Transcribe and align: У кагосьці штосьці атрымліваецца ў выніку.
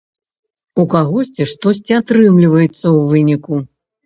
У 0.83 0.85
кагосьці 0.93 1.47
штосьці 1.51 1.93
атрымліваецца 1.99 2.81
ў 2.81 2.99
выніку. 3.13 3.63